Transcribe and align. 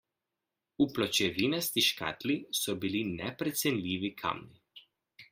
V 0.81 0.85
pločevinasti 0.93 1.81
škatli 1.89 2.35
so 2.59 2.73
bili 2.85 3.01
neprecenljivi 3.21 4.11
kamni. 4.23 4.83